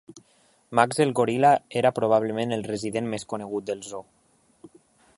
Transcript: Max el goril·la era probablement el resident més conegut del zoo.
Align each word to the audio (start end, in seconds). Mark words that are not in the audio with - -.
Max 0.79 1.01
el 1.05 1.11
goril·la 1.19 1.51
era 1.83 1.93
probablement 1.99 2.57
el 2.59 2.67
resident 2.71 3.13
més 3.15 3.31
conegut 3.35 3.69
del 3.71 3.89
zoo. 3.93 4.73